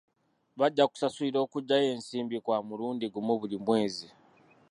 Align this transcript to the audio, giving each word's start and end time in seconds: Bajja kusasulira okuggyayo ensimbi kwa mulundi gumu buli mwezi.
Bajja 0.59 0.83
kusasulira 0.89 1.37
okuggyayo 1.41 1.87
ensimbi 1.95 2.37
kwa 2.45 2.57
mulundi 2.67 3.05
gumu 3.13 3.33
buli 3.39 3.57
mwezi. 3.65 4.07